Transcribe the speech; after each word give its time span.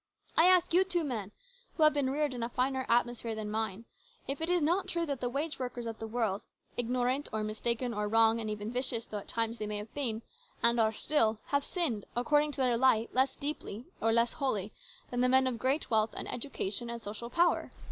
I 0.35 0.45
ask 0.47 0.73
you 0.73 0.83
two 0.83 1.03
men, 1.03 1.31
who 1.77 1.83
have 1.83 1.93
been 1.93 2.09
reared 2.09 2.33
in 2.33 2.41
a 2.41 2.49
finer 2.49 2.87
atmosphere 2.89 3.35
than 3.35 3.51
mine, 3.51 3.85
if 4.27 4.41
it 4.41 4.49
is 4.49 4.59
not 4.63 4.87
true 4.87 5.05
that 5.05 5.19
the 5.21 5.29
wage 5.29 5.59
workers 5.59 5.85
of 5.85 5.99
the 5.99 6.07
world, 6.07 6.41
ignorant 6.75 7.29
or 7.31 7.43
mistaken 7.43 7.93
or 7.93 8.07
wrong 8.07 8.39
and 8.41 8.49
even 8.49 8.71
vicious 8.73 9.05
though 9.05 9.19
at 9.19 9.27
times 9.27 9.59
they 9.59 9.67
may 9.67 9.77
have 9.77 9.93
been, 9.93 10.23
and 10.63 10.79
are 10.79 10.91
still, 10.91 11.37
have 11.49 11.63
sinned 11.63 12.05
according 12.15 12.51
to 12.53 12.61
their 12.61 12.77
light 12.77 13.13
less 13.13 13.35
deeply 13.35 13.85
or 14.01 14.11
less 14.11 14.33
wholly 14.33 14.71
than 15.11 15.21
the 15.21 15.29
men 15.29 15.45
of 15.45 15.59
great 15.59 15.91
wealth 15.91 16.15
and 16.17 16.27
education 16.33 16.89
and 16.89 16.99
social 17.03 17.29
power. 17.29 17.71